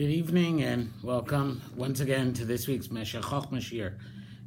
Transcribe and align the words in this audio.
Good 0.00 0.12
evening 0.12 0.62
and 0.62 0.90
welcome 1.02 1.60
once 1.76 2.00
again 2.00 2.32
to 2.32 2.46
this 2.46 2.66
week's 2.66 2.90
Meshech 2.90 3.20
Chochma 3.20 3.92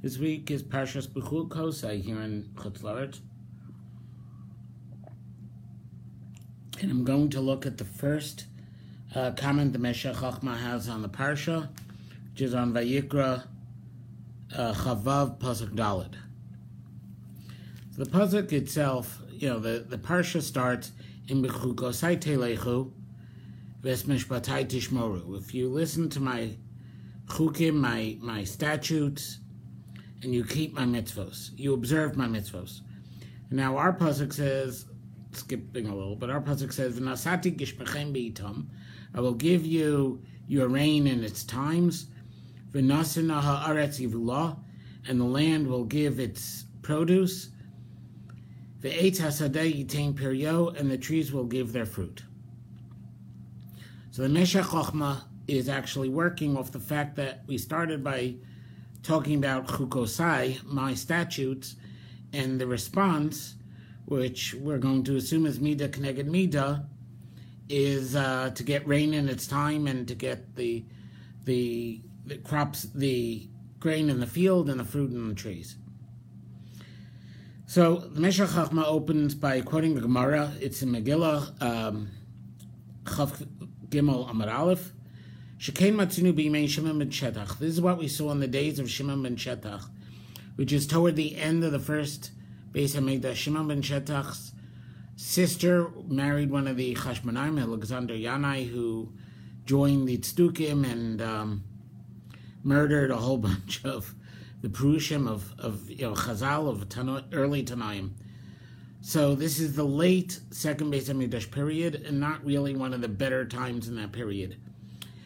This 0.02 0.18
week 0.18 0.50
is 0.50 0.64
Parshas 0.64 1.08
Bechukosai 1.08 2.02
here 2.02 2.20
in 2.22 2.50
Chutz 2.56 3.20
And 6.82 6.90
I'm 6.90 7.04
going 7.04 7.30
to 7.30 7.40
look 7.40 7.68
at 7.68 7.78
the 7.78 7.86
first 7.86 8.48
uh, 9.14 9.30
comment 9.38 9.74
the 9.74 9.78
Meshech 9.78 10.16
Chochma 10.16 10.58
has 10.58 10.90
on 10.90 11.04
the 11.04 11.10
Parsha, 11.10 11.70
which 12.32 12.42
is 12.42 12.56
on 12.56 12.74
Vayikra 12.74 13.44
uh, 14.58 14.74
Chavav 14.74 15.38
Pasuk 15.38 15.76
Dalid. 15.76 16.16
So 17.96 18.04
the 18.04 18.10
Pasuk 18.10 18.52
itself, 18.52 19.22
you 19.30 19.50
know, 19.50 19.60
the, 19.60 19.86
the 19.88 20.00
Parsha 20.00 20.42
starts 20.42 20.94
in 21.28 21.44
Bechukosai 21.44 22.20
Telechu, 22.20 22.92
tishmoru. 23.84 25.38
If 25.38 25.54
you 25.54 25.70
listen 25.70 26.10
to 26.10 26.20
my 26.20 26.56
chukim, 27.28 27.76
my, 27.76 28.18
my 28.22 28.44
statutes, 28.44 29.40
and 30.22 30.34
you 30.34 30.46
keep 30.46 30.74
my 30.74 30.86
mitzvos, 30.86 31.52
you 31.58 31.74
observe 31.74 32.16
my 32.16 32.28
mitzvos. 32.28 32.82
Now 33.52 33.78
our 33.78 33.94
pasuk 33.94 34.34
says, 34.34 34.86
skipping 35.34 35.88
a 35.88 35.96
little, 35.96 36.16
but 36.16 36.30
our 36.30 36.42
pasuk 36.42 36.72
says, 36.72 37.00
"V'nasati 37.00 37.56
gishmechem 37.56 38.14
beitam." 38.14 38.68
I 39.14 39.20
will 39.20 39.34
give 39.34 39.66
you 39.66 40.24
your 40.48 40.70
rain 40.70 41.08
in 41.08 41.24
its 41.24 41.44
times. 41.44 42.08
V'nasina 42.72 43.42
haaretz 43.42 44.00
yivulah, 44.00 44.58
and 45.08 45.20
the 45.20 45.26
land 45.26 45.68
will 45.68 45.84
give 45.84 46.20
its 46.20 46.66
produce. 46.82 47.50
Ve'etz 48.82 49.18
hasadeh 49.20 49.86
yitain 49.86 50.14
piryo, 50.14 50.76
and 50.80 50.90
the 50.90 50.98
trees 50.98 51.32
will 51.32 51.46
give 51.46 51.74
their 51.74 51.86
fruit. 51.86 52.24
So 54.14 54.22
the 54.22 54.30
Meshech 54.30 54.66
Chochma 54.66 55.24
is 55.48 55.68
actually 55.68 56.10
working 56.10 56.56
off 56.56 56.72
the 56.72 56.80
fact 56.80 57.16
that 57.16 57.42
we 57.48 57.58
started 57.58 58.04
by 58.04 58.36
talking 59.02 59.40
about 59.40 59.66
Chukosai, 59.66 60.64
my 60.66 60.94
statutes, 60.94 61.78
and 62.32 62.62
the 62.62 62.68
response, 62.68 63.56
which 64.06 64.54
we're 64.54 64.78
going 64.78 65.04
to 65.06 65.16
assume 65.16 65.48
is 65.48 65.60
Mida 65.60 65.90
Kneged 65.90 66.28
Mida, 66.28 66.86
is 67.70 68.16
uh, 68.16 68.52
to 68.54 68.62
get 68.62 68.88
rain 68.88 69.16
in 69.16 69.28
its 69.28 69.48
time 69.48 69.88
and 69.88 70.08
to 70.08 70.14
get 70.14 70.56
the, 70.58 70.86
the 71.46 72.00
the 72.28 72.38
crops, 72.38 72.84
the 72.94 73.50
grain 73.80 74.12
in 74.12 74.20
the 74.20 74.28
field 74.28 74.70
and 74.70 74.80
the 74.80 74.86
fruit 74.86 75.10
in 75.10 75.28
the 75.28 75.34
trees. 75.34 75.76
So 77.66 77.96
the 77.96 78.22
Meshech 78.22 78.50
Chochma 78.50 78.86
opens 78.86 79.34
by 79.34 79.62
quoting 79.62 79.96
the 79.96 80.02
Gemara. 80.02 80.52
It's 80.60 80.84
in 80.84 80.90
Megillah. 80.90 81.60
Um, 81.64 82.12
Gimel 83.94 84.28
Amar 84.30 84.50
Aleph. 84.50 84.92
Shekain 85.60 85.94
Matzinu 85.94 86.34
B'Yimei 86.34 86.68
Shimon 86.68 86.98
ben 86.98 87.10
Shetach. 87.10 87.60
This 87.60 87.74
is 87.74 87.80
what 87.82 88.00
we 88.00 88.08
saw 88.08 88.32
in 88.32 88.40
the 88.40 88.48
days 88.48 88.80
of 88.80 88.90
Shimon 88.90 89.22
ben 89.22 89.36
Shetach, 89.36 89.84
which 90.56 90.74
is 90.74 90.88
toward 90.88 91.16
the 91.16 91.38
end 91.38 91.64
of 91.64 91.72
the 91.72 91.80
first 91.80 92.32
Beis 92.72 92.96
Hamikdash. 92.96 93.36
Shimon 93.36 93.68
ben 93.68 93.82
Shetach's 93.84 94.52
sister 95.16 95.90
married 96.08 96.50
one 96.50 96.68
of 96.68 96.76
the 96.76 96.96
Chashmonaim, 96.96 97.62
Alexander 97.62 98.16
Yanai, 98.16 98.68
who 98.68 99.14
joined 99.66 100.08
the 100.08 100.18
Tzdukim 100.18 100.90
and 100.92 101.22
um, 101.22 101.64
murdered 102.64 103.12
a 103.12 103.18
whole 103.18 103.38
bunch 103.50 103.86
of 103.86 104.16
the 104.64 104.70
Prushim 104.70 105.30
of, 105.30 105.54
of 105.60 105.88
you 105.90 106.02
know, 106.02 106.14
Chazal, 106.14 106.68
of 106.68 106.90
Tano, 106.90 107.24
early 107.32 107.64
Tanaim. 107.64 108.12
So 109.06 109.36
this 109.36 109.60
is 109.60 109.76
the 109.76 109.84
late 109.84 110.40
second 110.52 110.94
Beis 110.94 111.10
Hamikdash 111.10 111.52
period, 111.52 112.06
and 112.08 112.22
not 112.22 112.44
really 112.46 112.74
one 112.74 112.94
of 112.94 113.02
the 113.02 113.10
better 113.10 113.44
times 113.44 113.90
in 113.90 113.98
that 113.98 114.14
period. 114.14 114.56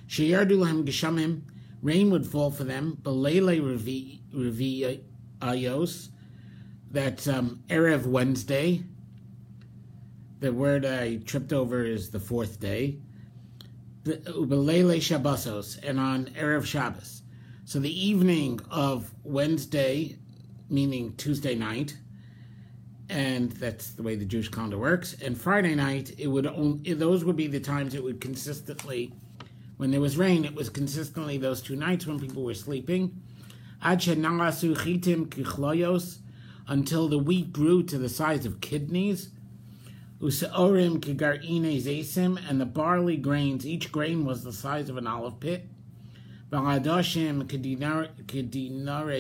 Sheyardu 0.08 0.58
lahem 0.58 0.84
geshamim, 0.84 1.44
rain 1.84 2.10
would 2.10 2.26
fall 2.26 2.50
for 2.50 2.64
them. 2.64 2.98
Belele 3.04 3.62
revi 4.34 5.02
ayos, 5.42 6.10
that's 6.90 7.28
um, 7.28 7.62
erev 7.68 8.08
Wednesday. 8.08 8.84
The 10.40 10.52
word 10.52 10.84
I 10.84 11.18
tripped 11.18 11.54
over 11.54 11.86
is 11.86 12.10
the 12.10 12.20
fourth 12.20 12.60
day. 12.60 12.98
Belele 14.06 14.98
shabbosos, 14.98 15.78
and 15.88 16.00
on 16.00 16.26
erev 16.30 16.66
Shabbos. 16.66 17.22
So 17.66 17.80
the 17.80 18.08
evening 18.08 18.60
of 18.72 19.14
Wednesday, 19.24 20.18
meaning 20.68 21.16
Tuesday 21.16 21.54
night 21.54 21.96
and 23.10 23.52
that's 23.54 23.92
the 23.92 24.04
way 24.04 24.16
the 24.16 24.26
Jewish 24.26 24.50
calendar 24.50 24.78
works. 24.78 25.16
And 25.22 25.40
Friday 25.40 25.76
night, 25.76 26.14
it 26.18 26.28
would 26.28 26.46
only, 26.48 26.94
those 26.94 27.24
would 27.24 27.36
be 27.36 27.48
the 27.48 27.60
times 27.60 27.96
it 27.96 28.04
would 28.04 28.20
consistently, 28.20 29.14
when 29.78 29.92
there 29.92 30.02
was 30.02 30.18
rain, 30.18 30.44
it 30.44 30.56
was 30.56 30.70
consistently 30.70 31.38
those 31.38 31.62
two 31.62 31.76
nights 31.76 32.06
when 32.06 32.20
people 32.20 32.44
were 32.44 32.54
sleeping. 32.54 33.22
Until 33.82 34.18
the 37.08 37.20
wheat 37.20 37.54
grew 37.54 37.84
to 37.84 37.98
the 37.98 38.10
size 38.10 38.46
of 38.46 38.60
kidneys. 38.60 39.30
Useorim 40.20 41.00
kigarine 41.00 42.50
and 42.50 42.60
the 42.60 42.66
barley 42.66 43.18
grains, 43.18 43.68
each 43.68 43.92
grain 43.92 44.26
was 44.26 44.44
the 44.44 44.52
size 44.52 44.90
of 44.90 44.98
an 44.98 45.06
olive 45.06 45.40
pit. 45.40 45.68
Valadoshim 46.52 47.46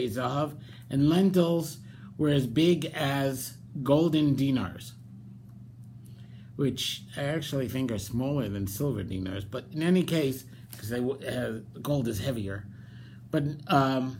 zahav, 0.09 0.57
and 0.89 1.09
lentils 1.09 1.77
were 2.17 2.29
as 2.29 2.47
big 2.47 2.85
as 2.95 3.56
golden 3.83 4.35
dinars, 4.35 4.93
which 6.55 7.03
I 7.15 7.23
actually 7.23 7.67
think 7.67 7.91
are 7.91 7.99
smaller 7.99 8.49
than 8.49 8.67
silver 8.67 9.03
dinars. 9.03 9.45
But 9.45 9.65
in 9.71 9.83
any 9.83 10.03
case, 10.03 10.45
because 10.71 10.89
they 10.89 10.99
uh, 10.99 11.59
gold 11.81 12.07
is 12.07 12.19
heavier, 12.19 12.65
but 13.31 13.43
um, 13.67 14.19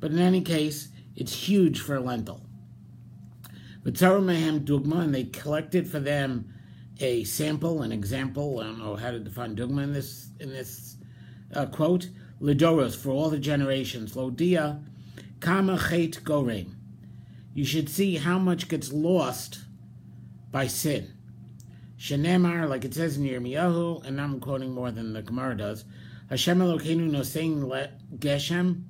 but 0.00 0.10
in 0.10 0.18
any 0.18 0.42
case, 0.42 0.88
it's 1.16 1.34
huge 1.34 1.80
for 1.80 1.96
a 1.96 2.00
lentil. 2.00 2.42
But 3.84 3.94
Mehem 3.94 4.64
Dugma, 4.64 5.04
and 5.04 5.14
they 5.14 5.24
collected 5.24 5.88
for 5.88 6.00
them 6.00 6.52
a 7.00 7.24
sample, 7.24 7.82
an 7.82 7.92
example. 7.92 8.60
I 8.60 8.64
don't 8.64 8.78
know 8.78 8.96
how 8.96 9.10
to 9.10 9.20
define 9.20 9.56
Dugma 9.56 9.84
in 9.84 9.92
this 9.92 10.28
in 10.40 10.50
this 10.50 10.96
uh, 11.54 11.66
quote. 11.66 12.08
Lidoros 12.40 12.96
for 12.96 13.10
all 13.10 13.30
the 13.30 13.38
generations. 13.38 14.14
Lodia, 14.14 14.80
Kama 15.40 15.76
Chet 15.76 16.22
Goreim 16.22 16.77
you 17.54 17.64
should 17.64 17.88
see 17.88 18.16
how 18.16 18.38
much 18.38 18.68
gets 18.68 18.92
lost 18.92 19.60
by 20.50 20.66
sin. 20.66 21.12
Shenemar, 21.98 22.68
like 22.68 22.84
it 22.84 22.94
says 22.94 23.16
in 23.16 23.24
Yirmiyahu, 23.24 24.06
and 24.06 24.20
I'm 24.20 24.38
quoting 24.38 24.72
more 24.72 24.90
than 24.90 25.12
the 25.12 25.22
Gemara 25.22 25.56
does. 25.56 25.84
Hashem 26.30 26.58
Elokeinu 26.58 27.10
nosein 27.10 27.90
geshem. 28.16 28.84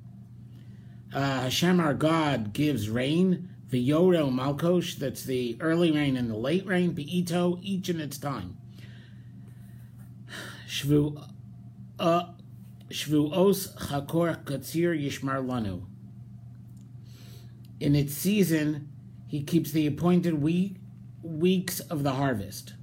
Uh, 1.13 1.41
Hashem, 1.41 1.79
our 1.79 1.95
God, 1.95 2.53
gives 2.53 2.89
rain. 2.89 3.49
V'yorel 3.71 4.31
malkosh, 4.31 4.97
that's 4.97 5.23
the 5.23 5.57
early 5.59 5.91
rain 5.91 6.17
and 6.17 6.29
the 6.29 6.37
late 6.37 6.65
rain. 6.67 6.91
Be'ito, 6.91 7.59
each 7.63 7.89
in 7.89 7.99
its 7.99 8.17
time. 8.17 8.57
Shvu, 10.67 11.27
uh, 11.99 12.23
Shvuos 12.89 13.75
chakor 13.87 14.43
katzir 14.43 14.99
yishmar 14.99 15.45
lanu 15.45 15.85
in 17.79 17.95
its 17.95 18.13
season, 18.13 18.89
he 19.27 19.43
keeps 19.43 19.71
the 19.71 19.87
appointed 19.87 20.41
week, 20.41 20.75
weeks 21.21 21.79
of 21.79 22.03
the 22.03 22.13
harvest. 22.13 22.73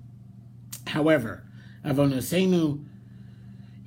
However, 0.86 1.44
Avonosenu 1.84 2.84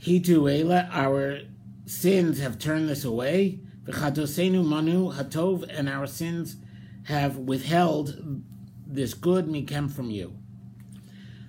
Hitu 0.02 0.90
our 0.92 1.40
sins 1.86 2.40
have 2.40 2.58
turned 2.59 2.88
this 2.90 3.03
away. 3.03 3.59
V'chatosenu 3.86 4.64
Manu 4.64 5.12
Hatov, 5.12 5.66
and 5.70 5.90
our 5.90 6.08
sins 6.08 6.58
have 7.03 7.38
withheld 7.38 8.44
this 8.86 9.14
good 9.14 9.47
mikem 9.47 9.91
from 9.91 10.09
you. 10.09 10.38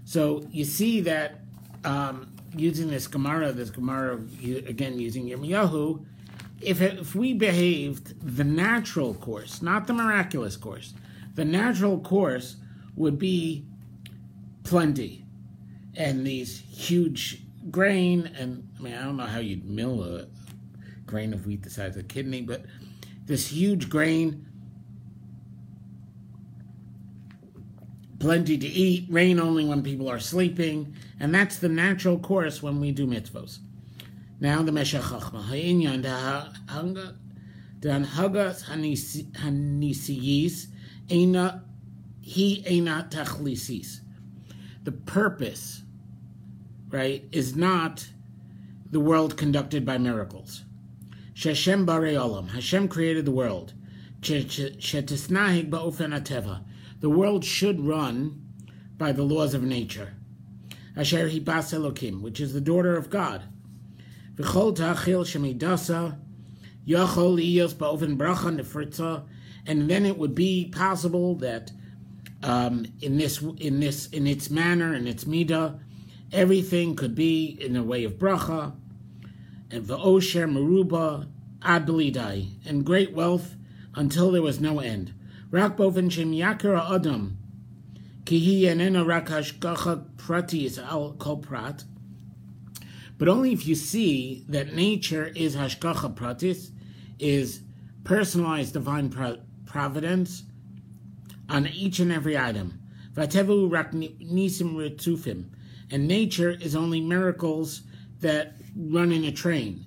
So 0.05 0.47
you 0.51 0.65
see 0.65 1.01
that 1.03 1.41
um, 1.85 2.33
using 2.57 2.89
this 2.89 3.07
Gemara, 3.07 3.53
this 3.53 3.71
Gemara 3.71 4.15
again 4.67 4.99
using 4.99 5.27
Yirmiyahu, 5.27 6.05
if, 6.61 6.81
if 6.81 7.15
we 7.15 7.33
behaved 7.33 8.37
the 8.37 8.45
natural 8.45 9.15
course, 9.15 9.63
not 9.63 9.87
the 9.87 9.93
miraculous 9.93 10.57
course, 10.57 10.95
the 11.35 11.45
natural 11.45 11.99
course 11.99 12.57
would 12.97 13.19
be 13.19 13.65
plenty 14.63 15.25
and 15.97 16.27
these 16.27 16.61
huge 16.61 17.43
grain 17.71 18.31
and 18.39 18.69
I 18.79 18.83
mean 18.83 18.95
I 18.95 19.03
don't 19.03 19.17
know 19.17 19.27
how 19.27 19.39
you'd 19.39 19.65
mill 19.65 20.03
a 20.03 20.27
grain 21.07 21.33
of 21.33 21.47
wheat 21.47 21.63
the 21.63 21.71
size 21.71 21.97
of 21.97 22.05
a 22.05 22.07
kidney, 22.07 22.41
but 22.41 22.65
this 23.27 23.49
huge 23.49 23.89
grain, 23.89 24.47
plenty 28.19 28.57
to 28.57 28.67
eat, 28.67 29.07
rain 29.11 29.41
only 29.41 29.65
when 29.65 29.83
people 29.83 30.09
are 30.09 30.21
sleeping, 30.21 30.95
and 31.19 31.35
that's 31.35 31.59
the 31.59 31.69
natural 31.69 32.19
course 32.19 32.63
when 32.63 32.81
we 32.81 32.93
do 32.93 33.07
mitzvos. 33.07 33.59
Now 34.41 34.63
the 34.63 34.73
Meshech 34.73 35.03
Chochma. 35.03 35.45
Ha'inyan 35.45 36.03
the 37.81 37.89
Hanhagas 37.89 38.65
Hanisiyis 38.65 40.67
Eina 41.09 41.63
He 42.21 42.65
Eina 42.67 43.11
Tachlisis. 43.11 44.01
The 44.83 44.93
purpose, 44.93 45.83
right, 46.89 47.25
is 47.33 47.55
not 47.55 48.09
the 48.91 49.01
world 49.01 49.37
conducted 49.37 49.85
by 49.85 49.99
miracles. 49.99 50.65
Sheshem 51.35 51.85
Bare 51.85 52.19
Olam, 52.19 52.51
Hashem 52.51 52.89
created 52.89 53.27
the 53.27 53.31
world. 53.31 53.75
Shetisnahig 54.23 55.71
Ba'ofen 55.71 56.19
Ateva, 56.19 56.65
the 57.01 57.11
world 57.11 57.45
should 57.45 57.81
run 57.81 58.43
by 58.97 59.13
the 59.13 59.23
laws 59.23 59.55
of 59.55 59.63
nature. 59.63 60.15
Asher 60.97 61.29
Hibas 61.29 61.73
Elokim, 61.73 62.21
which 62.21 62.41
is 62.41 62.53
the 62.53 62.61
daughter 62.61 62.97
of 62.97 63.11
God. 63.11 63.45
V'chol 64.41 64.75
Ta'achil 64.77 65.25
Shemidasa, 65.25 66.19
Yachol 66.87 67.43
Iyos 67.43 67.75
Ba'ofen 67.75 68.17
Bracha 68.17 68.55
Nefritza, 68.55 69.25
and 69.67 69.89
then 69.91 70.07
it 70.07 70.19
would 70.19 70.35
be 70.35 70.71
possible 70.75 71.35
that 71.37 71.71
um, 72.43 72.87
in 73.01 73.19
this 73.19 73.43
in 73.59 73.81
this 73.81 74.07
in 74.09 74.27
its 74.27 74.51
manner 74.51 74.95
in 74.95 75.07
its 75.07 75.25
midah, 75.25 75.79
everything 76.33 76.97
could 76.97 77.15
be 77.15 77.59
in 77.61 77.75
the 77.75 77.83
way 77.83 78.05
of 78.05 78.15
bracha, 78.15 78.75
and 79.71 79.85
v'osher 79.85 80.51
meruba 80.51 81.29
ad 81.63 81.89
and 82.67 82.87
great 82.87 83.13
wealth 83.13 83.55
until 83.95 84.31
there 84.31 84.43
was 84.43 84.61
no 84.61 84.81
end. 84.81 85.13
Rak 85.51 85.77
boven 85.77 86.09
shem 86.09 86.33
yakir 86.33 86.79
adam, 86.91 87.37
ki 88.25 88.39
hi 88.39 88.75
enena 88.75 89.07
rak 89.07 89.27
hashgacha 89.27 90.05
pratis 90.17 90.79
al 90.83 91.13
kol 91.19 91.39
prat. 91.39 91.85
But 93.21 93.29
only 93.29 93.53
if 93.53 93.69
you 93.69 93.75
see 93.75 94.47
that 94.49 94.75
nature 94.75 95.31
is 95.37 95.55
hashgacha 95.55 96.15
pratis, 96.15 96.71
is 97.19 97.61
personalized 98.03 98.73
divine 98.73 99.11
providence 99.67 100.45
on 101.47 101.67
each 101.67 101.99
and 101.99 102.11
every 102.11 102.39
item. 102.39 102.81
Vatevu 103.13 103.71
ritufim, 103.71 105.45
and 105.91 106.09
nature 106.09 106.51
is 106.51 106.75
only 106.75 107.03
miracles 107.03 107.83
that 108.21 108.55
run 108.75 109.13
in 109.13 109.25
a 109.25 109.33
train. 109.33 109.85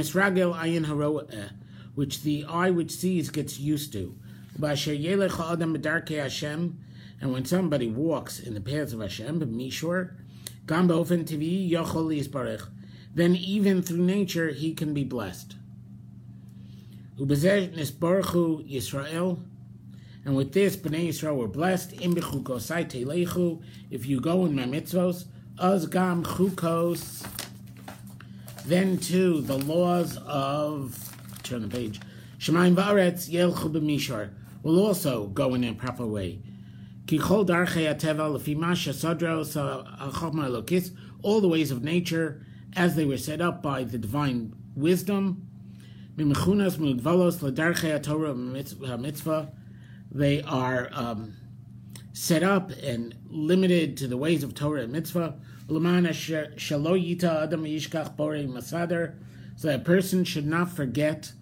Isragel 0.00 0.54
ayin 0.54 0.86
haroeh, 0.86 1.50
which 1.94 2.22
the 2.22 2.46
eye 2.48 2.70
which 2.70 2.92
sees 2.92 3.28
gets 3.28 3.60
used 3.60 3.92
to. 3.92 4.16
Hashem, 4.58 6.78
and 7.20 7.32
when 7.32 7.44
somebody 7.44 7.88
walks 7.88 8.40
in 8.40 8.54
the 8.54 8.60
paths 8.62 8.94
of 8.94 9.00
Hashem, 9.00 9.40
Mishor, 9.40 10.14
Gam 10.66 10.88
Tivi 10.88 11.70
Yochol 11.70 12.18
Yisbarech, 12.18 12.68
then 13.14 13.36
even 13.36 13.82
through 13.82 13.98
nature 13.98 14.50
he 14.50 14.74
can 14.74 14.94
be 14.94 15.04
blessed. 15.04 15.56
Ubezeh 17.18 17.74
Nisbaruchu 17.74 18.68
Yisrael, 18.70 19.38
and 20.24 20.34
with 20.34 20.52
this, 20.52 20.76
Bnei 20.76 21.08
Yisrael 21.08 21.36
were 21.36 21.48
blessed. 21.48 22.00
Im 22.00 22.14
teilechu. 22.14 23.62
If 23.90 24.06
you 24.06 24.20
go 24.20 24.46
in 24.46 24.54
my 24.54 24.64
mitzvos, 24.64 25.26
az 25.58 25.86
gam 25.86 26.24
chukos. 26.24 27.26
Then 28.64 28.96
too, 28.96 29.42
the 29.42 29.58
laws 29.58 30.16
of 30.26 30.98
turn 31.42 31.60
the 31.60 31.68
page. 31.68 32.00
Shemaim 32.38 32.74
va'aretz 32.74 33.28
yelchu 33.28 33.70
b'mishar 33.70 34.30
will 34.62 34.78
also 34.78 35.26
go 35.26 35.54
in 35.54 35.64
a 35.64 35.74
proper 35.74 36.06
way. 36.06 36.40
All 41.22 41.40
the 41.40 41.48
ways 41.48 41.70
of 41.70 41.82
nature, 41.82 42.46
as 42.76 42.96
they 42.96 43.04
were 43.04 43.16
set 43.16 43.40
up 43.40 43.62
by 43.62 43.84
the 43.84 43.98
divine 43.98 44.54
wisdom. 44.74 45.48
Mitzvah 48.96 49.52
they 50.14 50.42
are 50.42 50.88
um, 50.92 51.34
set 52.12 52.44
up 52.44 52.70
and 52.70 53.14
limited 53.28 53.96
to 53.96 54.06
the 54.06 54.16
ways 54.16 54.44
of 54.44 54.54
Torah 54.54 54.82
and 54.82 54.92
mitzvah. 54.92 55.34
So 59.56 59.68
that 59.68 59.80
a 59.80 59.84
person 59.84 60.24
should 60.24 60.46
not 60.46 60.70
forget 60.70 61.32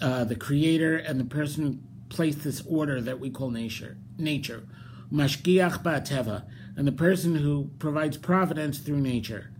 uh, 0.00 0.24
the 0.24 0.36
Creator 0.36 0.96
and 0.98 1.20
the 1.20 1.24
person 1.24 1.64
who 1.64 1.78
placed 2.08 2.44
this 2.44 2.62
order 2.66 3.00
that 3.00 3.20
we 3.20 3.30
call 3.30 3.50
nature. 3.50 3.96
Nature, 4.18 4.64
mashgiach 5.12 5.82
ba'teva, 5.82 6.44
and 6.76 6.86
the 6.86 6.92
person 6.92 7.36
who 7.36 7.70
provides 7.78 8.16
providence 8.16 8.78
through 8.78 9.00
nature. 9.00 9.50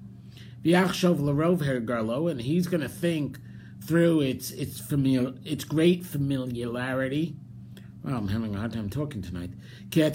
V'yachshov 0.64 1.18
larov 1.18 1.60
garlo, 1.84 2.30
and 2.30 2.40
he's 2.40 2.66
going 2.66 2.80
to 2.80 2.88
think 2.88 3.38
through 3.82 4.20
its 4.20 4.50
its 4.50 4.80
familiar, 4.80 5.34
its 5.44 5.64
great 5.64 6.04
familiarity 6.04 7.36
well, 8.04 8.18
I'm 8.18 8.28
having 8.28 8.54
a 8.54 8.58
hard 8.58 8.74
time 8.74 8.90
talking 8.90 9.22
tonight. 9.22 9.52
The 9.90 10.10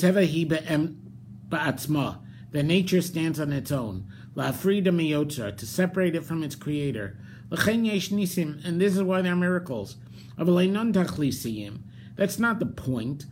nature 2.63 3.01
stands 3.01 3.39
on 3.39 3.51
its 3.51 3.71
own. 3.71 4.05
La 4.35 4.51
frida 4.51 4.91
miyotza, 4.91 5.57
to 5.57 5.65
separate 5.65 6.15
it 6.15 6.23
from 6.23 6.43
its 6.43 6.53
creator. 6.53 7.17
And 7.49 8.79
this 8.79 8.95
is 8.95 9.01
why 9.01 9.23
there 9.23 9.33
are 9.33 9.35
miracles. 9.35 9.95
That's 10.37 12.39
not 12.39 12.59
the 12.59 12.67
point. 12.67 13.25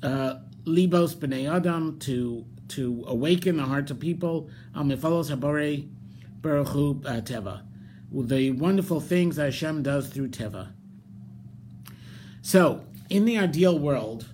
Uh, 0.00 0.34
libos 0.64 1.14
b'nei 1.14 1.50
adam 1.50 1.98
to 1.98 2.44
to 2.68 3.04
awaken 3.06 3.56
the 3.56 3.64
hearts 3.64 3.90
of 3.90 3.98
people. 3.98 4.50
Al 4.74 4.84
mifalos 4.84 5.30
habore 5.30 5.88
baruchu 6.40 7.04
uh, 7.06 7.20
teva. 7.20 7.62
The 8.12 8.50
wonderful 8.52 9.00
things 9.00 9.36
that 9.36 9.46
Hashem 9.46 9.82
does 9.82 10.08
through 10.08 10.28
teva. 10.28 10.72
So, 12.42 12.84
in 13.10 13.24
the 13.24 13.38
ideal 13.38 13.78
world, 13.78 14.26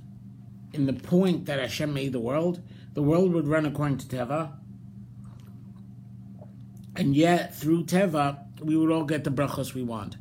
in 0.72 0.87
the 0.87 0.93
point 0.93 1.46
that 1.46 1.58
Hashem 1.58 1.93
made 1.93 2.12
the 2.12 2.20
world, 2.20 2.60
the 2.94 3.02
world 3.02 3.32
would 3.32 3.46
run 3.46 3.67
according 3.67 3.99
to 3.99 4.06
Teva. 4.06 4.52
And 6.96 7.17
yet, 7.17 7.55
through 7.55 7.84
Teva, 7.84 8.38
we 8.60 8.76
would 8.76 8.90
all 8.90 9.05
get 9.05 9.25
the 9.25 9.31
brachos 9.31 9.75
we 9.75 9.82
want. 9.82 10.17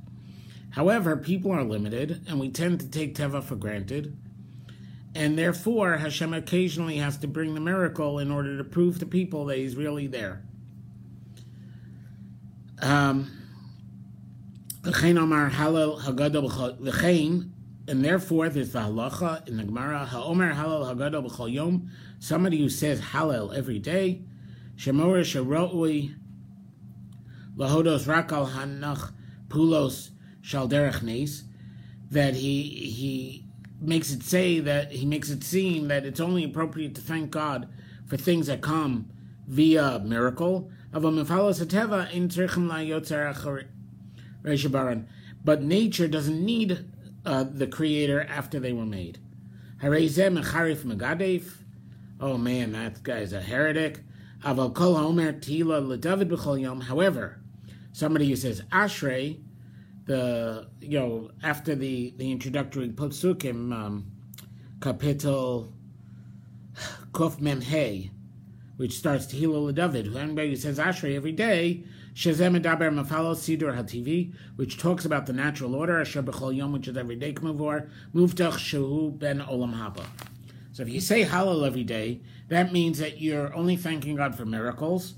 However, 0.74 1.16
people 1.16 1.52
are 1.52 1.64
limited, 1.64 2.26
and 2.28 2.38
we 2.40 2.50
tend 2.50 2.80
to 2.80 2.88
take 2.88 3.16
Teva 3.16 3.44
for 3.44 3.56
granted. 3.56 4.18
And 5.14 5.38
therefore, 5.38 5.98
Hashem 5.98 6.34
occasionally 6.34 6.98
has 6.98 7.18
to 7.18 7.28
bring 7.28 7.54
the 7.54 7.60
miracle 7.60 8.18
in 8.18 8.32
order 8.32 8.58
to 8.58 8.64
prove 8.64 8.98
to 9.00 9.06
people 9.06 9.46
that 9.46 9.60
He's 9.60 9.76
really 9.76 10.08
there. 10.08 10.42
Um, 12.82 13.32
and 14.86 14.96
therefore 18.04 18.50
there's 18.50 18.72
the 18.72 18.80
halacha 18.80 19.48
in 19.48 19.58
the 19.58 19.64
Gemara, 19.64 20.06
ha'omer 20.06 20.54
Hallel 20.54 20.96
hagadol 20.96 21.30
b'chol 21.30 21.54
yom, 21.54 21.92
somebody 22.20 22.58
who 22.58 22.70
says 22.70 23.00
Hallel 23.00 23.56
every 23.56 23.78
day, 23.78 24.24
shemor 24.76 25.22
shero'ui 25.22 26.16
lahodos 27.56 28.08
rakal 28.08 28.50
hanach 28.52 29.12
pulos 29.50 30.10
shalderech 30.44 31.02
nes, 31.02 31.44
that 32.12 32.36
he 32.36 32.64
he 32.64 33.46
makes 33.82 34.12
it 34.12 34.24
say 34.24 34.60
that 34.60 34.92
he 34.92 35.06
makes 35.06 35.30
it 35.30 35.44
seem 35.44 35.88
that 35.88 36.06
it's 36.06 36.20
only 36.20 36.44
appropriate 36.44 36.96
to 36.96 37.02
thank 37.02 37.32
God 37.32 37.68
for 38.06 38.18
things 38.18 38.48
that 38.48 38.62
come 38.62 39.10
via 39.48 40.00
miracle. 40.00 40.70
But 45.46 45.62
nature 45.62 46.08
doesn't 46.08 46.46
need 46.46 46.86
uh, 47.26 47.44
the 47.44 47.68
creator 47.68 48.26
after 48.30 48.60
they 48.60 48.74
were 48.74 48.86
made. 48.86 49.20
Oh 52.22 52.38
man, 52.38 52.72
that 52.74 53.04
guy's 53.04 53.34
a 53.34 53.42
heretic. 53.42 54.02
However, 54.42 54.70
somebody 57.92 58.30
who 58.30 58.36
says 58.36 58.62
Ashrei, 58.72 59.40
the 60.06 60.68
you 60.82 61.00
know 61.00 61.32
after 61.42 61.76
the 61.76 62.14
the 62.18 62.32
introductory 62.32 62.90
Pesukim 62.90 63.74
um, 63.74 64.12
kapitel 64.80 65.72
Kuf 67.12 67.40
Mem 67.40 67.62
Hey, 67.62 68.12
which 68.78 68.98
starts 68.98 69.28
Tehillah 69.28 69.74
David. 69.76 70.08
Who 70.08 70.18
anybody 70.18 70.56
says 70.56 70.80
Ashrei 70.80 71.16
every 71.16 71.32
day 71.32 71.84
Shazem 72.16 72.56
Medaber 72.56 72.92
Mafalo 72.94 73.36
Sidur 73.36 73.76
HaTV, 73.76 74.34
which 74.56 74.78
talks 74.78 75.04
about 75.04 75.26
the 75.26 75.34
natural 75.34 75.74
order, 75.74 76.00
Asher 76.00 76.22
B'chol 76.22 76.56
Yom, 76.56 76.72
which 76.72 76.88
is 76.88 76.96
every 76.96 77.16
day 77.16 77.34
Kmavor, 77.34 77.90
Muftach 78.14 78.54
Shehu 78.54 79.18
Ben 79.18 79.40
Olam 79.40 79.74
Haba. 79.74 80.06
So 80.74 80.84
if 80.84 80.90
you 80.90 81.00
say 81.00 81.26
Hallel 81.26 81.66
every 81.66 81.84
day, 81.84 82.22
that 82.50 82.72
means 82.72 83.00
that 83.00 83.20
you're 83.20 83.54
only 83.56 83.76
thanking 83.76 84.16
God 84.16 84.36
for 84.36 84.46
miracles, 84.46 85.16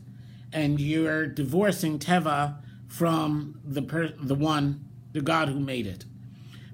and 0.53 0.79
you're 0.79 1.27
divorcing 1.27 1.99
Teva 1.99 2.59
from 2.95 3.59
the 3.65 3.81
per- 3.81 4.13
the 4.17 4.35
one, 4.35 4.85
the 5.11 5.19
God 5.19 5.49
who 5.49 5.59
made 5.59 5.85
it. 5.85 6.05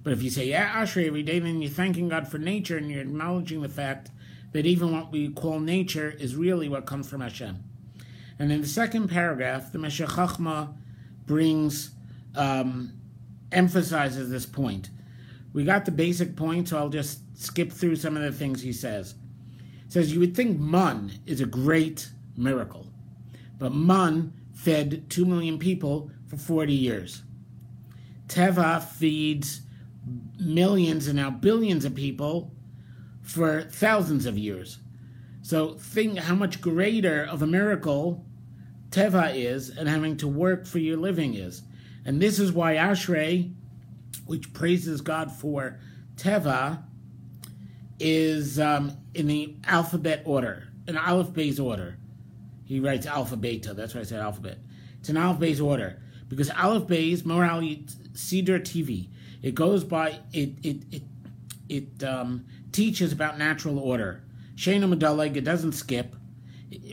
But 0.04 0.14
if 0.14 0.22
you 0.22 0.30
say 0.30 0.50
yeah, 0.50 0.84
Ashrei 0.84 1.08
every 1.08 1.24
day, 1.24 1.40
then 1.40 1.64
you're 1.64 1.72
thanking 1.72 2.10
God 2.10 2.28
for 2.28 2.38
nature, 2.38 2.78
and 2.78 2.92
you're 2.92 3.02
acknowledging 3.02 3.62
the 3.62 3.70
fact 3.70 4.12
that 4.52 4.68
even 4.68 4.92
what 4.92 5.12
we 5.12 5.30
call 5.30 5.60
nature 5.60 6.14
is 6.20 6.36
really 6.36 6.70
what 6.70 6.86
comes 6.86 7.10
from 7.10 7.22
Hashem. 7.22 7.64
And 8.38 8.52
in 8.52 8.62
the 8.62 8.68
second 8.68 9.08
paragraph, 9.08 9.72
the 9.72 9.80
Meshech 9.80 10.10
Chochmah 10.10 10.76
brings, 11.26 11.92
um, 12.36 12.94
emphasizes 13.52 14.30
this 14.30 14.46
point. 14.46 14.92
We 15.54 15.64
got 15.64 15.86
the 15.86 15.92
basic 15.92 16.36
point, 16.36 16.70
so 16.70 16.78
I'll 16.78 16.90
just 16.90 17.20
skip 17.36 17.72
through 17.72 17.96
some 17.96 18.16
of 18.16 18.22
the 18.22 18.32
things 18.32 18.62
he 18.62 18.74
says. 18.74 19.16
He 19.86 19.92
says, 19.92 20.14
You 20.14 20.20
would 20.20 20.36
think 20.36 20.60
mun 20.60 21.14
is 21.26 21.42
a 21.42 21.48
great 21.48 22.10
miracle. 22.38 22.86
But 23.58 23.74
man 23.74 24.34
fed 24.54 25.10
2 25.10 25.26
million 25.26 25.58
people 25.58 26.12
for 26.28 26.38
40 26.38 26.74
years. 26.74 27.24
Teva 28.28 28.84
feeds 28.84 29.62
millions 30.40 31.08
and 31.08 31.18
now 31.18 31.30
billions 31.30 31.86
of 31.86 31.96
people 31.96 32.52
for 33.22 33.62
thousands 33.64 34.26
of 34.26 34.38
years. 34.38 34.80
So 35.42 35.74
think 35.76 36.18
how 36.20 36.36
much 36.36 36.62
greater 36.62 37.24
of 37.24 37.42
a 37.42 37.48
miracle 37.48 38.26
Teva 38.92 39.34
is 39.34 39.70
and 39.70 39.88
having 39.88 40.18
to 40.18 40.28
work 40.28 40.66
for 40.66 40.80
your 40.80 40.98
living 40.98 41.34
is. 41.34 41.64
And 42.06 42.22
this 42.22 42.40
is 42.40 42.52
why 42.52 42.76
Ashrei, 42.76 43.54
which 44.26 44.54
praises 44.54 45.02
God 45.02 45.32
for 45.32 45.80
Teva, 46.18 46.84
is 48.00 48.60
um, 48.60 48.98
in 49.14 49.28
the 49.28 49.56
alphabet 49.64 50.24
order, 50.26 50.68
an 50.88 50.98
Aleph 50.98 51.30
Beis 51.30 51.64
order. 51.64 51.98
He 52.72 52.80
writes 52.80 53.06
Alpha 53.06 53.36
Beta, 53.36 53.74
that's 53.74 53.94
why 53.94 54.00
I 54.00 54.04
said 54.06 54.22
alphabet. 54.22 54.58
It's 55.02 55.10
an 55.10 55.18
Aleph 55.18 55.40
Beis 55.40 55.62
order 55.62 56.02
because 56.30 56.50
Aleph 56.52 56.84
Beis, 56.84 57.26
morally, 57.26 57.86
Cedar 58.14 58.62
TV, 58.62 59.10
it 59.42 59.56
goes 59.56 59.84
by, 59.84 60.22
it, 60.32 60.54
it, 60.64 60.84
it, 60.90 61.02
it 61.68 62.04
um, 62.06 62.46
teaches 62.72 63.12
about 63.12 63.38
natural 63.38 63.78
order. 63.78 64.24
Shena 64.56 64.90
Medaleg, 64.90 65.36
it 65.36 65.44
doesn't 65.44 65.74
skip. 65.74 66.16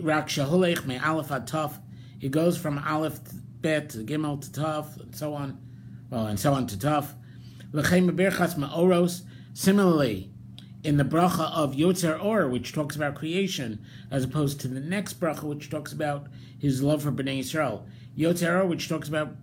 Rak 0.02 0.26
Shahulech 0.26 0.85
Me 0.85 0.99
Aleph 0.99 1.28
Ataf, 1.28 1.75
it 2.20 2.32
goes 2.32 2.58
from 2.58 2.80
Aleph 2.85 3.20
Bet 3.61 3.90
to 3.90 3.99
Gimel 3.99 4.40
to 4.40 4.61
Taf, 4.61 5.00
and 5.00 5.14
so 5.14 5.32
on. 5.32 5.61
Well, 6.11 6.26
and 6.26 6.40
so 6.40 6.54
on 6.54 6.66
to 6.66 6.76
Taf. 6.76 7.12
L'chem 7.70 8.11
Berchas 8.16 8.56
Ma'oros. 8.56 9.23
Similarly, 9.54 10.32
in 10.88 10.97
the 10.97 11.04
bracha 11.04 11.52
of 11.52 11.75
Yotzer 11.75 12.18
Or, 12.18 12.49
which 12.49 12.73
talks 12.73 12.97
about 12.97 13.14
creation, 13.14 13.78
as 14.11 14.25
opposed 14.25 14.59
to 14.62 14.68
the 14.68 14.80
next 14.80 15.21
bracha, 15.21 15.42
which 15.42 15.68
talks 15.68 15.92
about 15.92 16.28
his 16.59 16.83
love 16.83 17.02
for 17.02 17.12
Bnei 17.12 17.40
Yisrael. 17.40 17.83
Yotzer 18.16 18.62
Or, 18.62 18.64
which 18.64 18.88
talks 18.88 19.07
about 19.07 19.37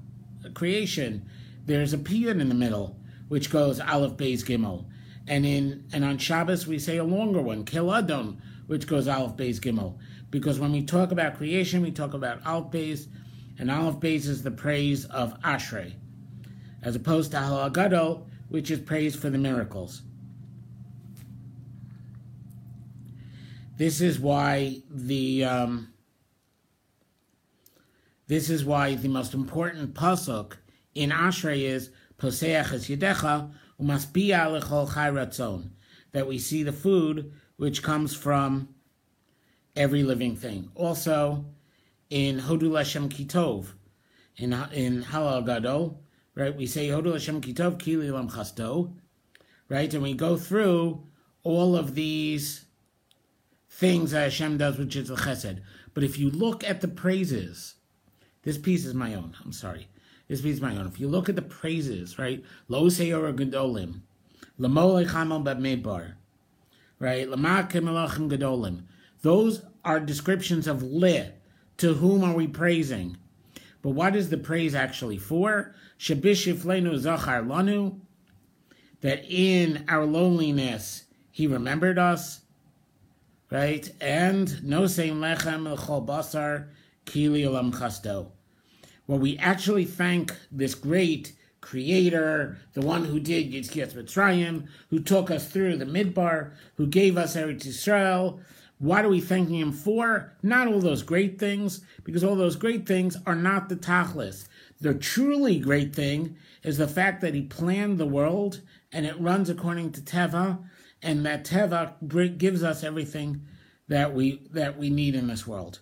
creation, 0.55 1.23
there's 1.67 1.93
a 1.93 1.99
piyut 1.99 2.41
in 2.41 2.49
the 2.49 2.55
middle, 2.55 2.97
which 3.27 3.51
goes 3.51 3.79
Aleph 3.79 4.17
Beis 4.17 4.43
Gimel. 4.43 4.85
And 5.27 5.45
in 5.45 5.85
and 5.93 6.03
on 6.03 6.17
Shabbos 6.17 6.65
we 6.65 6.79
say 6.79 6.97
a 6.97 7.03
longer 7.03 7.43
one, 7.43 7.63
Kel 7.63 7.93
Adon, 7.93 8.41
which 8.65 8.87
goes 8.87 9.07
Aleph 9.07 9.37
Beis 9.37 9.59
Gimel. 9.59 9.99
Because 10.31 10.59
when 10.59 10.71
we 10.71 10.81
talk 10.81 11.11
about 11.11 11.37
creation, 11.37 11.83
we 11.83 11.91
talk 11.91 12.15
about 12.15 12.43
Aleph 12.43 12.71
Beis, 12.71 13.05
and 13.59 13.69
Aleph 13.69 13.97
Beis 13.97 14.25
is 14.25 14.41
the 14.41 14.49
praise 14.49 15.05
of 15.05 15.39
Ashrei, 15.41 15.93
as 16.81 16.95
opposed 16.95 17.29
to 17.31 17.37
Halagadol, 17.37 18.25
which 18.49 18.71
is 18.71 18.79
praise 18.79 19.15
for 19.15 19.29
the 19.29 19.37
miracles. 19.37 20.01
This 23.77 23.99
is 23.99 24.19
why 24.19 24.81
the 24.89 25.43
um, 25.43 25.93
this 28.27 28.49
is 28.49 28.63
why 28.63 28.95
the 28.95 29.09
most 29.09 29.33
important 29.33 29.93
pasuk 29.93 30.53
in 30.93 31.09
Ashrei 31.09 31.63
is 31.63 31.89
Poseach 32.17 32.71
es 32.71 32.87
Yedecha 32.87 33.51
umaspia 33.81 34.47
lechol 34.47 34.89
chayratzon 34.89 35.71
that 36.13 36.25
we 36.25 36.39
see 36.39 36.63
the 36.63 36.71
food 36.71 37.33
which 37.57 37.83
comes 37.83 38.15
from 38.15 38.69
every 39.75 40.03
living 40.03 40.37
thing. 40.37 40.69
Also, 40.75 41.45
in 42.09 42.39
Hodu 42.39 42.69
Lashem 42.69 43.09
Kitov, 43.09 43.73
in 44.37 44.53
in 44.71 45.03
Hallel 45.03 45.45
Gadol, 45.45 46.01
right? 46.33 46.55
We 46.55 46.65
say 46.65 46.87
Hodu 46.87 47.07
Lashem 47.07 47.41
Kitov 47.41 47.77
Kili 47.77 48.09
Lam 48.09 48.29
Chasto, 48.29 48.93
right? 49.67 49.93
And 49.93 50.01
we 50.01 50.13
go 50.13 50.37
through 50.37 51.03
all 51.43 51.75
of 51.75 51.93
these 51.93 52.65
things 53.75 54.11
that 54.11 54.23
Hashem 54.23 54.57
does, 54.57 54.77
which 54.77 54.95
is 54.95 55.09
Chesed. 55.09 55.59
But 55.93 56.03
if 56.03 56.17
you 56.17 56.29
look 56.29 56.63
at 56.63 56.79
the 56.79 56.87
praises, 56.87 57.75
this 58.43 58.57
piece 58.57 58.85
is 58.85 58.93
my 58.93 59.13
own. 59.13 59.35
I'm 59.43 59.51
sorry. 59.51 59.89
This 60.29 60.41
piece 60.41 60.55
is 60.55 60.61
my 60.61 60.77
own. 60.77 60.87
If 60.87 60.99
you 60.99 61.09
look 61.09 61.27
at 61.27 61.35
the 61.35 61.41
praises, 61.41 62.17
right? 62.17 62.43
Lo 62.69 62.85
Seyor 62.85 63.33
Gedolim, 63.33 63.99
Lamole 64.57 65.05
Chamal 65.05 65.43
Bamidbar, 65.43 66.13
right? 66.99 67.27
Lamakim 67.27 67.83
Melachim 67.83 68.29
Gedolim. 68.29 68.83
Those 69.21 69.63
are 69.83 69.99
descriptions 69.99 70.67
of 70.67 70.81
le. 70.81 71.31
To 71.79 71.95
whom 71.95 72.23
are 72.23 72.33
we 72.33 72.47
praising? 72.47 73.17
But 73.81 73.89
what 73.89 74.15
is 74.15 74.29
the 74.29 74.37
praise 74.37 74.73
actually 74.73 75.17
for? 75.17 75.75
Shabishiflenu 75.99 76.97
zachar 76.97 77.43
lanu. 77.43 77.99
That 79.01 79.25
in 79.25 79.83
our 79.89 80.05
loneliness 80.05 81.03
he 81.29 81.45
remembered 81.45 81.99
us. 81.99 82.44
Right? 83.51 83.89
And 84.01 84.63
no 84.63 84.87
same 84.87 85.19
lechem 85.19 85.71
l'chol 85.71 86.05
basar 86.05 86.67
kili 87.05 87.43
olam 87.43 87.73
chasto. 87.73 88.27
Well, 89.07 89.19
we 89.19 89.37
actually 89.37 89.85
thank 89.85 90.35
this 90.51 90.73
great 90.73 91.33
creator, 91.61 92.57
the 92.73 92.81
one 92.81 93.05
who 93.05 93.19
did 93.19 93.51
Yitzias 93.51 93.93
Mitzrayim, 93.93 94.67
who 94.89 94.99
took 94.99 95.31
us 95.31 95.47
through 95.47 95.77
the 95.77 95.85
Midbar, 95.85 96.51
who 96.75 96.87
gave 96.87 97.17
us 97.17 97.35
Eretz 97.35 97.65
Yisrael, 97.65 98.39
what 98.77 99.05
are 99.05 99.09
we 99.09 99.21
thanking 99.21 99.59
him 99.59 99.71
for? 99.71 100.33
Not 100.43 100.67
all 100.67 100.79
those 100.79 101.01
great 101.01 101.39
things, 101.39 101.81
because 102.03 102.23
all 102.23 102.35
those 102.35 102.55
great 102.55 102.85
things 102.85 103.15
are 103.25 103.35
not 103.35 103.69
the 103.69 103.75
tachlis. 103.75 104.47
The 104.81 104.93
truly 104.93 105.59
great 105.59 105.95
thing 105.95 106.35
is 106.61 106.77
the 106.77 106.87
fact 106.87 107.21
that 107.21 107.33
he 107.33 107.43
planned 107.43 107.97
the 107.97 108.05
world 108.05 108.61
and 108.91 109.05
it 109.05 109.19
runs 109.19 109.49
according 109.49 109.93
to 109.93 110.01
Teva, 110.01 110.59
and 111.05 111.25
that 111.25 111.45
Teva 111.45 112.37
gives 112.37 112.63
us 112.63 112.83
everything 112.83 113.45
that 113.87 114.13
we 114.13 114.47
that 114.51 114.77
we 114.77 114.89
need 114.89 115.15
in 115.15 115.27
this 115.27 115.45
world. 115.45 115.79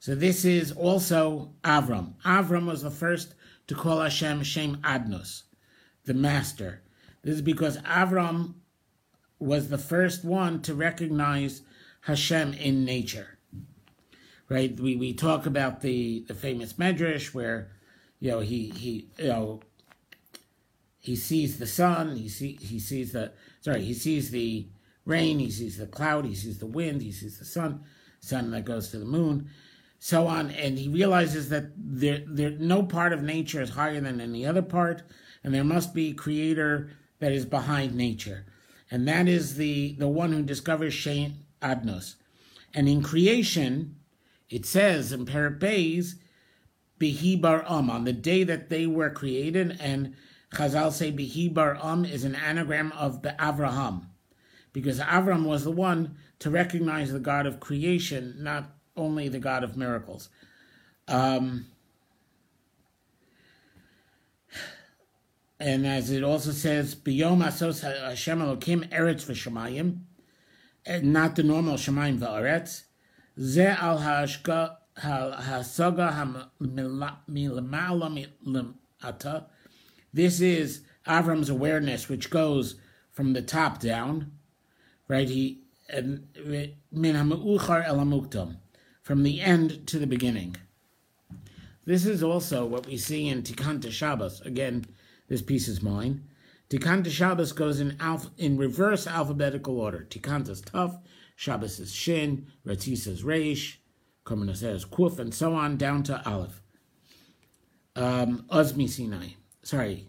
So 0.00 0.16
this 0.16 0.44
is 0.44 0.72
also 0.72 1.52
Avram. 1.62 2.14
Avram 2.24 2.66
was 2.66 2.82
the 2.82 2.90
first 2.90 3.34
to 3.68 3.74
call 3.76 4.00
Hashem 4.00 4.42
Shem 4.42 4.78
Adnos, 4.78 5.44
the 6.04 6.14
master. 6.14 6.82
This 7.22 7.36
is 7.36 7.42
because 7.42 7.78
Avram 7.78 8.54
was 9.38 9.68
the 9.68 9.78
first 9.78 10.24
one 10.24 10.60
to 10.62 10.74
recognize 10.74 11.62
Hashem 12.02 12.54
in 12.54 12.84
nature. 12.84 13.38
Right? 14.48 14.78
We, 14.78 14.96
we 14.96 15.14
talk 15.14 15.46
about 15.46 15.80
the, 15.80 16.24
the 16.26 16.34
famous 16.34 16.72
Medrash 16.74 17.32
where, 17.32 17.70
you 18.18 18.32
know, 18.32 18.40
he, 18.40 18.70
he, 18.70 19.08
you 19.18 19.28
know, 19.28 19.60
he 21.02 21.14
sees 21.14 21.58
the 21.58 21.66
sun, 21.66 22.16
he, 22.16 22.30
see, 22.30 22.58
he 22.58 22.78
sees 22.78 23.12
the, 23.12 23.32
sorry, 23.60 23.82
he 23.82 23.92
sees 23.92 24.30
the 24.30 24.66
rain, 25.04 25.38
he 25.38 25.50
sees 25.50 25.76
the 25.76 25.86
cloud, 25.86 26.24
he 26.24 26.34
sees 26.34 26.58
the 26.58 26.66
wind, 26.66 27.02
he 27.02 27.12
sees 27.12 27.38
the 27.38 27.44
sun, 27.44 27.84
sun 28.20 28.50
that 28.52 28.64
goes 28.64 28.88
to 28.88 28.98
the 28.98 29.04
moon, 29.04 29.50
so 29.98 30.26
on, 30.26 30.50
and 30.52 30.78
he 30.78 30.88
realizes 30.88 31.50
that 31.50 31.66
there, 31.76 32.22
there, 32.26 32.52
no 32.52 32.82
part 32.82 33.12
of 33.12 33.22
nature 33.22 33.60
is 33.60 33.70
higher 33.70 34.00
than 34.00 34.20
any 34.20 34.46
other 34.46 34.62
part, 34.62 35.02
and 35.44 35.52
there 35.52 35.62
must 35.62 35.92
be 35.92 36.14
creator 36.14 36.88
that 37.18 37.32
is 37.32 37.44
behind 37.44 37.94
nature 37.94 38.46
and 38.92 39.08
that 39.08 39.26
is 39.26 39.54
the, 39.54 39.94
the 39.98 40.06
one 40.06 40.32
who 40.32 40.42
discovers 40.42 40.92
Shem 40.92 41.46
Adnos. 41.62 42.16
And 42.74 42.86
in 42.86 43.02
creation, 43.02 43.96
it 44.50 44.66
says 44.66 45.12
in 45.12 45.24
Perek 45.24 45.58
Beis, 45.58 46.16
Bihi 47.00 47.40
Bar 47.40 47.64
Um, 47.66 47.88
on 47.88 48.04
the 48.04 48.12
day 48.12 48.44
that 48.44 48.68
they 48.68 48.86
were 48.86 49.08
created, 49.08 49.78
and 49.80 50.14
Chazal 50.54 50.92
say 50.92 51.10
Bihi 51.10 51.52
Bar 51.52 51.78
Um 51.80 52.04
is 52.04 52.24
an 52.24 52.34
anagram 52.34 52.92
of 52.92 53.22
Avraham, 53.22 54.06
because 54.72 55.00
Avram 55.00 55.44
was 55.44 55.64
the 55.64 55.70
one 55.70 56.16
to 56.40 56.50
recognize 56.50 57.12
the 57.12 57.18
God 57.18 57.46
of 57.46 57.58
creation, 57.58 58.36
not 58.38 58.70
only 58.96 59.28
the 59.28 59.38
God 59.38 59.64
of 59.64 59.76
miracles. 59.76 60.28
Um, 61.08 61.66
and 65.58 65.86
as 65.86 66.10
it 66.10 66.22
also 66.22 66.50
says, 66.50 66.94
"Biyom 66.94 67.42
asos 67.42 67.80
Hashem 67.80 68.40
Elokim 68.40 68.88
eretz 68.90 69.24
v'shamayim," 69.24 70.00
not 71.02 71.36
the 71.36 71.42
normal 71.42 71.76
shamayim 71.76 72.18
v'aretz. 72.18 72.82
Ze 73.40 73.66
al 73.66 73.98
ha'ashka 73.98 74.76
hasaga 74.98 76.48
milamala 76.60 78.28
ata. 79.02 79.46
This 80.12 80.40
is 80.40 80.82
Avram's 81.06 81.48
awareness, 81.48 82.08
which 82.08 82.30
goes 82.30 82.76
from 83.10 83.32
the 83.32 83.42
top 83.42 83.80
down, 83.80 84.32
right? 85.08 85.28
He 85.28 85.62
min 85.92 87.14
ha'meuchar 87.14 87.84
elamuktam, 87.86 88.56
from 89.02 89.22
the 89.22 89.40
end 89.40 89.86
to 89.88 89.98
the 89.98 90.06
beginning. 90.06 90.56
This 91.84 92.06
is 92.06 92.22
also 92.22 92.64
what 92.64 92.86
we 92.86 92.96
see 92.96 93.28
in 93.28 93.42
Tikkun 93.42 93.90
Shabbos. 93.90 94.40
Again, 94.42 94.86
this 95.28 95.42
piece 95.42 95.66
is 95.66 95.82
mine. 95.82 96.24
Tikanta 96.72 97.10
Shabbos 97.10 97.52
goes 97.52 97.80
in 97.80 97.98
in 98.38 98.56
reverse 98.56 99.06
alphabetical 99.06 99.78
order. 99.78 100.06
Tikanta 100.08 100.50
is 100.50 100.62
tough, 100.62 100.96
Shabbos 101.36 101.78
is 101.78 101.92
shin, 101.92 102.46
Ratzis 102.66 103.06
is 103.06 103.24
reish, 103.24 103.76
Korban 104.24 104.56
says 104.56 104.86
kuf, 104.86 105.18
and 105.18 105.34
so 105.34 105.54
on 105.54 105.76
down 105.76 106.02
to 106.04 106.26
aleph. 106.26 106.62
Um, 107.94 108.46
Uz 108.50 108.72
Sinai. 108.94 109.34
Sorry, 109.62 110.08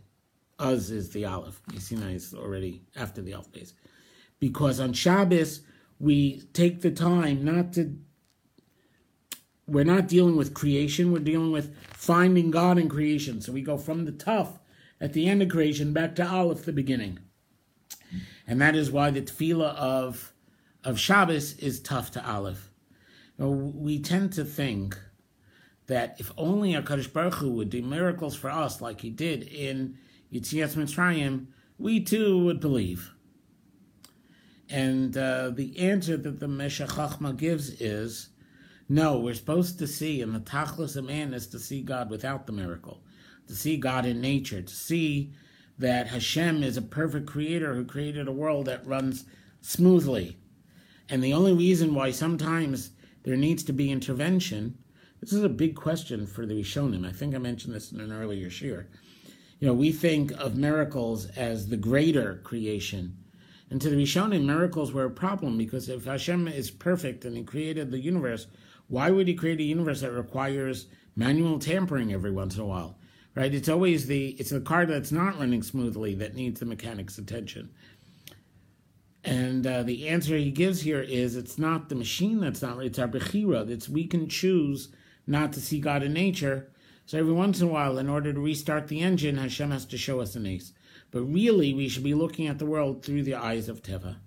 Uz 0.59 0.91
is 0.91 1.11
the 1.11 1.25
olive. 1.25 1.61
aleph. 1.69 1.81
Sinai 1.81 2.13
is 2.13 2.33
already 2.33 2.81
after 2.95 3.21
the 3.21 3.33
alphabet. 3.33 3.71
Because 4.39 4.79
on 4.79 4.93
Shabbos 4.93 5.61
we 5.99 6.41
take 6.53 6.81
the 6.81 6.91
time 6.91 7.43
not 7.45 7.73
to 7.73 7.97
we're 9.65 9.85
not 9.85 10.07
dealing 10.07 10.35
with 10.35 10.53
creation, 10.53 11.11
we're 11.11 11.19
dealing 11.19 11.51
with 11.51 11.73
finding 11.93 12.51
God 12.51 12.77
in 12.77 12.89
creation. 12.89 13.39
So 13.39 13.53
we 13.53 13.61
go 13.61 13.77
from 13.77 14.03
the 14.03 14.11
tough 14.11 14.59
at 14.99 15.13
the 15.13 15.27
end 15.27 15.41
of 15.41 15.49
creation 15.49 15.93
back 15.93 16.15
to 16.15 16.27
Aleph, 16.27 16.65
the 16.65 16.73
beginning. 16.73 17.19
And 18.45 18.59
that 18.61 18.75
is 18.75 18.91
why 18.91 19.09
the 19.09 19.21
tefillah 19.21 19.75
of, 19.75 20.33
of 20.83 20.99
Shabbos 20.99 21.57
is 21.59 21.79
tough 21.79 22.11
to 22.11 22.29
Aleph. 22.29 22.69
Now, 23.37 23.47
we 23.47 23.99
tend 23.99 24.33
to 24.33 24.43
think 24.43 24.99
that 25.87 26.15
if 26.19 26.31
only 26.37 26.73
HaKadosh 26.73 27.11
Baruch 27.11 27.35
Hu 27.35 27.51
would 27.51 27.69
do 27.69 27.81
miracles 27.81 28.35
for 28.35 28.49
us 28.49 28.81
like 28.81 29.01
he 29.01 29.09
did 29.09 29.43
in 29.43 29.97
Yitzias 30.31 30.75
Mitzrayim, 30.75 31.47
we 31.77 31.99
too 31.99 32.43
would 32.45 32.59
believe. 32.59 33.13
And 34.69 35.15
uh, 35.17 35.51
the 35.51 35.77
answer 35.77 36.17
that 36.17 36.39
the 36.39 36.47
Meshech 36.47 36.89
Chochmah 36.89 37.37
gives 37.37 37.81
is, 37.81 38.29
no, 38.89 39.19
we're 39.19 39.33
supposed 39.33 39.77
to 39.79 39.87
see, 39.87 40.21
and 40.21 40.33
the 40.33 40.39
tachlis 40.39 40.95
of 40.95 41.05
man 41.05 41.33
is 41.33 41.47
to 41.47 41.59
see 41.59 41.81
God 41.81 42.09
without 42.09 42.47
the 42.47 42.53
miracle, 42.53 43.03
to 43.47 43.55
see 43.55 43.77
God 43.77 44.05
in 44.05 44.21
nature, 44.21 44.61
to 44.61 44.73
see 44.73 45.33
that 45.77 46.07
Hashem 46.07 46.63
is 46.63 46.77
a 46.77 46.81
perfect 46.81 47.27
creator 47.27 47.73
who 47.73 47.85
created 47.85 48.27
a 48.27 48.31
world 48.31 48.65
that 48.65 48.85
runs 48.85 49.25
smoothly. 49.61 50.37
And 51.09 51.23
the 51.23 51.33
only 51.33 51.53
reason 51.53 51.93
why 51.93 52.11
sometimes 52.11 52.91
there 53.23 53.35
needs 53.35 53.63
to 53.63 53.73
be 53.73 53.91
intervention, 53.91 54.77
this 55.23 55.31
is 55.33 55.43
a 55.43 55.49
big 55.49 55.75
question 55.75 56.27
for 56.27 56.45
the 56.45 56.53
Rishonim. 56.53 57.07
I 57.07 57.13
think 57.13 57.33
I 57.33 57.37
mentioned 57.37 57.73
this 57.73 57.93
in 57.93 58.01
an 58.01 58.11
earlier 58.11 58.49
shiur. 58.49 58.87
You 59.59 59.67
know, 59.67 59.73
we 59.73 59.93
think 59.93 60.31
of 60.33 60.57
miracles 60.57 61.27
as 61.37 61.69
the 61.69 61.77
greater 61.77 62.41
creation. 62.43 63.17
And 63.69 63.79
to 63.79 63.89
the 63.89 63.95
Rishonim, 63.95 64.43
miracles 64.43 64.91
were 64.91 65.05
a 65.05 65.09
problem 65.09 65.57
because 65.57 65.87
if 65.87 66.03
Hashem 66.03 66.49
is 66.49 66.69
perfect 66.69 67.23
and 67.23 67.37
He 67.37 67.43
created 67.43 67.89
the 67.89 67.99
universe, 67.99 68.47
why 68.87 69.11
would 69.11 69.29
he 69.29 69.33
create 69.33 69.61
a 69.61 69.63
universe 69.63 70.01
that 70.01 70.11
requires 70.11 70.87
manual 71.15 71.57
tampering 71.57 72.11
every 72.11 72.31
once 72.31 72.55
in 72.55 72.61
a 72.61 72.65
while? 72.65 72.97
Right? 73.33 73.53
It's 73.53 73.69
always 73.69 74.07
the 74.07 74.31
it's 74.31 74.49
the 74.49 74.59
car 74.59 74.85
that's 74.85 75.13
not 75.13 75.39
running 75.39 75.63
smoothly 75.63 76.15
that 76.15 76.35
needs 76.35 76.59
the 76.59 76.65
mechanic's 76.65 77.17
attention. 77.17 77.71
And 79.23 79.65
uh, 79.65 79.83
the 79.83 80.09
answer 80.09 80.35
he 80.35 80.51
gives 80.51 80.81
here 80.81 81.01
is 81.01 81.37
it's 81.37 81.57
not 81.57 81.87
the 81.87 81.95
machine 81.95 82.41
that's 82.41 82.61
not 82.61 82.83
it's 82.83 82.99
our 82.99 83.07
bechira. 83.07 83.69
It's 83.69 83.87
we 83.87 84.05
can 84.05 84.27
choose 84.27 84.89
not 85.25 85.53
to 85.53 85.61
see 85.61 85.79
God 85.79 86.03
in 86.03 86.13
nature. 86.13 86.71
So 87.05 87.17
every 87.17 87.33
once 87.33 87.59
in 87.59 87.67
a 87.67 87.71
while, 87.71 87.97
in 87.97 88.09
order 88.09 88.33
to 88.33 88.39
restart 88.39 88.87
the 88.87 89.01
engine, 89.01 89.37
Hashem 89.37 89.71
has 89.71 89.85
to 89.85 89.97
show 89.97 90.19
us 90.19 90.35
an 90.35 90.45
ace. 90.45 90.73
But 91.11 91.23
really, 91.23 91.73
we 91.73 91.89
should 91.89 92.03
be 92.03 92.13
looking 92.13 92.47
at 92.47 92.59
the 92.59 92.65
world 92.65 93.03
through 93.03 93.23
the 93.23 93.35
eyes 93.35 93.69
of 93.69 93.83
Teva. 93.83 94.17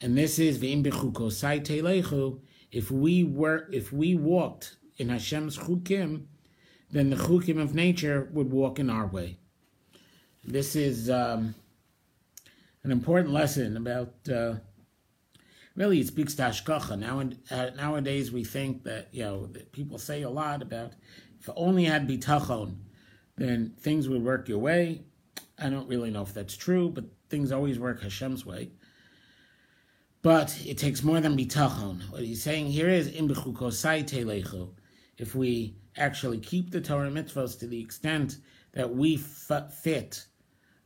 And 0.00 0.18
this 0.18 0.38
is 0.38 0.58
V'im 0.58 0.84
Bechukosai 0.84 1.60
Telechu 1.64 2.40
if 2.72 2.90
we 2.90 3.22
were 3.22 3.68
if 3.70 3.92
we 3.92 4.14
walked 4.14 4.76
in 4.96 5.10
Hashem's 5.10 5.58
chukim, 5.58 6.24
then 6.90 7.10
the 7.10 7.16
chukim 7.16 7.60
of 7.60 7.74
nature 7.74 8.28
would 8.32 8.50
walk 8.50 8.78
in 8.78 8.88
our 8.88 9.06
way. 9.06 9.38
This 10.42 10.74
is 10.74 11.10
um, 11.10 11.54
an 12.82 12.90
important 12.90 13.32
lesson 13.32 13.76
about. 13.76 14.14
Uh, 14.28 14.54
really, 15.74 16.00
it 16.00 16.06
speaks 16.06 16.34
to 16.34 16.42
hashgacha. 16.42 16.98
Now, 16.98 17.22
uh, 17.50 17.70
nowadays, 17.76 18.32
we 18.32 18.44
think 18.44 18.84
that 18.84 19.08
you 19.12 19.22
know 19.24 19.46
that 19.46 19.72
people 19.72 19.98
say 19.98 20.22
a 20.22 20.30
lot 20.30 20.62
about 20.62 20.92
if 21.40 21.50
only 21.56 21.84
had 21.84 22.08
bitachon, 22.08 22.76
then 23.36 23.74
things 23.80 24.08
would 24.08 24.22
work 24.22 24.48
your 24.48 24.58
way. 24.58 25.02
I 25.58 25.70
don't 25.70 25.88
really 25.88 26.10
know 26.10 26.22
if 26.22 26.32
that's 26.32 26.56
true, 26.56 26.88
but 26.88 27.04
things 27.28 27.50
always 27.50 27.78
work 27.78 28.00
Hashem's 28.02 28.46
way. 28.46 28.70
But 30.22 30.56
it 30.64 30.78
takes 30.78 31.02
more 31.02 31.20
than 31.20 31.36
bitachon. 31.36 32.08
What 32.10 32.22
he's 32.22 32.42
saying 32.42 32.66
here 32.66 32.88
is 32.88 33.08
if 35.18 35.34
we 35.34 35.76
actually 35.96 36.38
keep 36.38 36.70
the 36.70 36.80
Torah 36.80 37.10
mitzvahs 37.10 37.58
to 37.58 37.66
the 37.66 37.80
extent 37.80 38.38
that 38.72 38.94
we 38.94 39.16
fit 39.16 40.26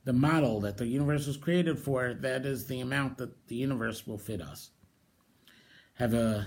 the 0.05 0.13
model 0.13 0.61
that 0.61 0.79
the 0.79 0.87
universe 0.87 1.27
was 1.27 1.37
created 1.37 1.79
for, 1.79 2.15
that 2.15 2.47
is 2.47 2.67
the 2.67 2.81
amount 2.81 3.19
that 3.19 3.47
the 3.49 3.57
universe 3.57 4.07
will 4.07 4.19
fit 4.19 4.41
us. 4.41 4.71
Have 5.97 6.15
a 6.15 6.47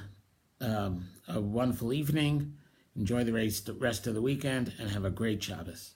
um, 0.61 1.07
a 1.27 1.39
wonderful 1.39 1.91
evening. 1.93 2.53
Enjoy 2.95 3.23
the 3.23 3.33
rest 3.33 4.07
of 4.07 4.13
the 4.13 4.21
weekend 4.21 4.73
and 4.79 4.89
have 4.91 5.05
a 5.05 5.09
great 5.09 5.41
Shabbos. 5.41 5.95